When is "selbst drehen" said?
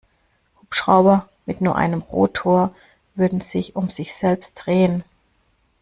4.15-5.03